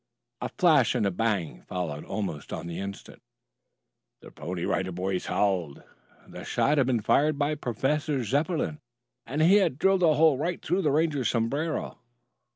A 0.41 0.49
flash 0.57 0.95
and 0.95 1.05
a 1.05 1.11
bang 1.11 1.61
followed 1.61 2.03
almost 2.05 2.51
on 2.51 2.65
the 2.65 2.79
instant. 2.79 3.21
The 4.21 4.31
Pony 4.31 4.65
Rider 4.65 4.91
Boys 4.91 5.27
howled. 5.27 5.83
The 6.27 6.43
shot 6.43 6.79
had 6.79 6.87
been 6.87 7.01
fired 7.03 7.37
by 7.37 7.53
Professor 7.53 8.23
Zepplin 8.23 8.79
and 9.27 9.43
he 9.43 9.57
had 9.57 9.77
drilled 9.77 10.01
a 10.01 10.15
hole 10.15 10.39
right 10.39 10.59
through 10.59 10.81
the 10.81 10.89
Ranger's 10.91 11.29
sombrero. 11.29 11.99